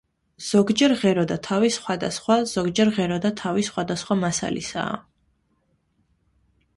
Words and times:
ზოგჯერ 0.43 0.93
ღერო 1.01 1.25
და 1.31 1.35
თავი 1.47 1.67
სხვადასხვა 1.75 2.37
ზოგჯერ 2.51 2.91
ღერო 2.95 3.19
და 3.25 3.31
თავი 3.41 3.65
სხვადასხვა 3.67 4.17
მასალისაა. 4.23 4.97